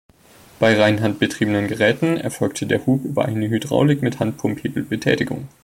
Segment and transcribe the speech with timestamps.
[0.59, 5.47] Bei rein handbetriebenen Geräten erfolgte der Hub über eine Hydraulik mit Handpumphebel-Betätigung.